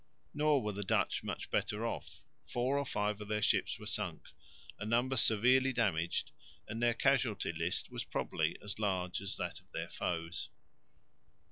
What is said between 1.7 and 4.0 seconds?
off. Four or five of their ships were